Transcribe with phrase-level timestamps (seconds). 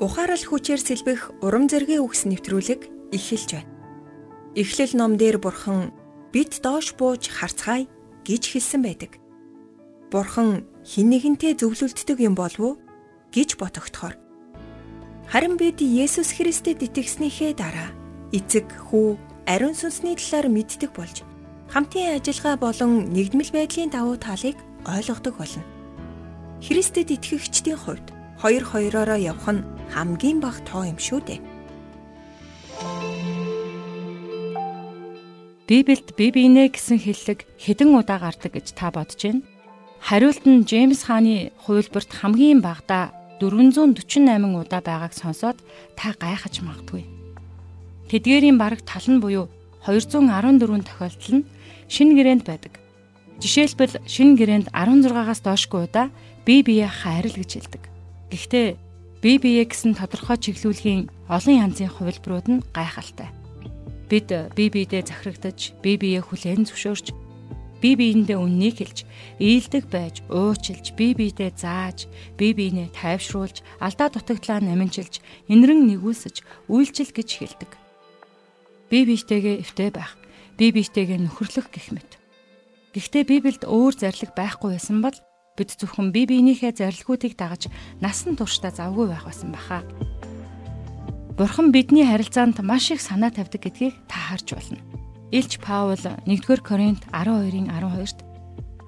[0.00, 3.68] Ухаарал хүчээр сэлбэх урам зэргийн үгс нэвтрүүлэг эхэлж байна.
[4.56, 5.92] Эхлэл ном дээр бурхан
[6.32, 7.84] бид доош бууж харцгаая
[8.24, 9.20] гэж хэлсэн байдаг.
[10.08, 12.80] Бурхан хэн нэгэнтэй зөвлөлддөг юм болов уу
[13.28, 14.16] гэж ботогдохоор.
[15.28, 17.92] Харин бид Есүс Христэд итгэснийхээ дараа
[18.32, 21.28] эцэг, хүү, ариун сүнсний талаар мэддэг болж
[21.68, 24.56] хамтын ажиллагаа болон нэгдмэл байдлын давуу талыг
[24.88, 25.62] ойлгодог болно.
[26.64, 28.06] Христэд итгэгчдийн хувьд
[28.40, 31.40] хоёр хоёроо явах нь хамгийн бага тоо юм шүү дээ.
[35.70, 39.46] Библиэд бие биенээ гэсэн хэллэг хэдэн удаа гардаг гэж та бодож байна?
[40.02, 44.18] Хариулт нь Джеймс хааны хувилбарт хамгийн багадаа 448
[44.58, 45.62] удаа байгааг сонсоод
[45.94, 47.06] та гайхаж магадгүй.
[48.10, 49.46] Тэдгээрийн бараг тал нь буюу
[49.86, 51.48] 214 тохиолдол нь
[51.86, 52.74] шинэ гэрээнд байдаг.
[53.38, 56.10] Жишээлбэл шинэ гэрээнд 16-аас доошгүй удаа
[56.42, 57.82] бие биеэ хайрл гэж хэлдэг.
[58.34, 58.68] Гэхдээ
[59.20, 63.28] биеэ гэсэн тодорхой чиглүүлгийн олон янзын хувилбарууд нь гайхалтай.
[64.08, 67.12] Бид биедээ захирагдаж, биеэ хүлээн зөвшөөрч,
[67.80, 69.04] биендээ үннийг хэлж,
[69.40, 77.70] ийдэг байж, уучлж, биедээ зааж, биенээ тайвшруулж, алдаа дутагдлаа наминчилж, инрэн нэгүүлсэж, үйлчил гэж хэлдэг.
[78.92, 80.16] Бие биетэйгээ эвтэй байх,
[80.58, 82.20] бие биетэйгээ нөхөрлөх гэх мэт.
[82.90, 85.14] Гэхдээ Библиэд өөр зарлиг байхгүй байсан бол
[85.60, 87.68] бид зөвхөн бие биенийхээ зарилгуудыг дагаж
[88.00, 89.84] насан туршдаа завгүй байх байсан баха.
[91.36, 94.80] Бурхан бидний харилцаанд маш их санаа тавьдаг гэдгийг та харж байна.
[95.28, 98.24] Илч Паул 1-р Коринт 12-ын 12-т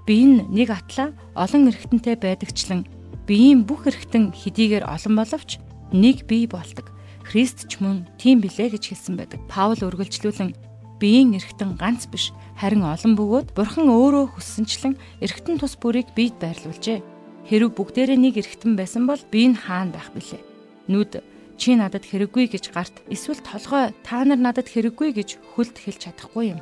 [0.09, 2.89] би энэ нэг атла олон эргэтэнтэй байдагчлан
[3.29, 5.61] биеийн бүх эргэтэн хэдийгээр олон боловч
[5.93, 6.91] нэг бие болдог.
[7.23, 9.41] Христ ч мөн тийм билээ гэж хэлсэн байдаг.
[9.47, 10.72] Паул үргэлжлүүлэн
[11.03, 12.31] биеийн эргэтэн ганц биш
[12.63, 17.03] Харин олон бөгөөд бурхан өөрөө хүссэнчлэн эргэтэн тус бүрийг биед байрлуулжээ.
[17.51, 20.39] Хэрв бүгдээрээ нэг эргэтэн байсан бол би энэ хаана байх билээ?
[20.87, 21.27] Нүд
[21.59, 26.55] чи надад хэрэггүй гэж гарт эсвэл толгой та нар надад хэрэггүй гэж хөлд хэлж чадахгүй
[26.55, 26.61] юм.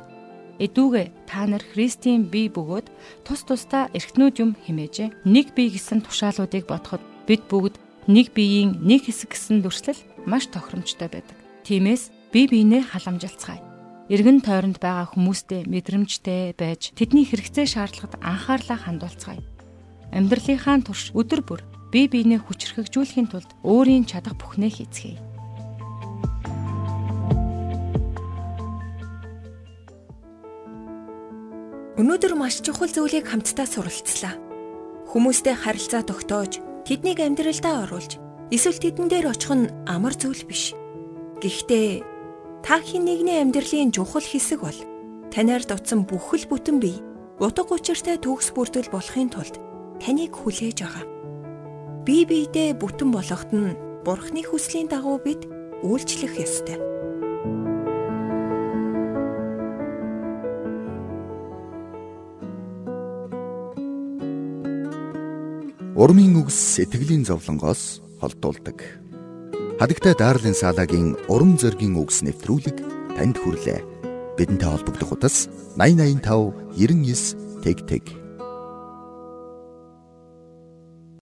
[0.57, 2.89] Эдүүгээ та нар Христийн бие бөгөөд
[3.21, 5.21] тус тусдаа эргэтнүүд юм химээжээ.
[5.21, 7.77] Нэг бие гэсэн тушаалуудыг бодоход бид бүгд
[8.09, 11.37] нэг биеийн нэг хэсэг гэсэн дүрслэл маш тохиромжтой байдаг.
[11.61, 13.70] Тиймээс бие биенээ халамжилцгаая
[14.11, 19.39] эргэн тойронд байгаа хүмүүстэй мэдрэмжтэй байж тэдний хэрэгцээ шаардлагад анхаарлаа хандуулцгаая.
[20.11, 21.63] Амьдралынхаа турш өдөр бүр
[21.95, 25.19] бие биенээ хүчрхэгжүүлэхийн тулд өөрийн чадах бүхнээ хийцгээе.
[31.95, 34.35] Өнөөдөр маш чухал зүйлийг хамтдаа суралцлаа.
[35.07, 38.19] Хүмүүстэй харилцаа тогтоож, тэднийг амьдралдаа оруулж,
[38.51, 40.75] эсвэл тэдэн дээр очих нь амар зүйл биш.
[41.39, 42.10] Гэхдээ
[42.61, 44.79] Та хэн нэгний амьдралын чухал хэсэг бол
[45.33, 47.01] танаар дутсан бүхэл бүтэн бие
[47.41, 49.57] утга учиртай төгс бүрдэл болохын тулд
[49.97, 51.05] таныг хүлээж байгаа.
[52.05, 53.73] Бие биедээ бүтэн болгоход нь
[54.05, 55.45] Бурхны хүслийн дагуу бид
[55.81, 56.77] үйлчлэх ёстой.
[65.97, 69.01] Урмын үгс сэтгэлийн зовлонгоос холдуулдаг.
[69.81, 72.77] Хадагтай Дарлин Салагийн уран зөгийн үгс нэвтрүүлэг
[73.17, 73.81] танд хүрлээ.
[74.37, 78.20] Бидэнтэй холбогдох утас 8085 99 тэг тэг